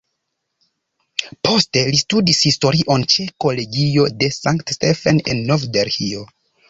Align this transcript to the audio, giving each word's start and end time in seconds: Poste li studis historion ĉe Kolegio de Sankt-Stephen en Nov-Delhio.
Poste 1.47 1.83
li 1.91 1.99
studis 2.03 2.41
historion 2.49 3.05
ĉe 3.15 3.25
Kolegio 3.45 4.07
de 4.23 4.31
Sankt-Stephen 4.39 5.21
en 5.35 5.45
Nov-Delhio. 5.53 6.25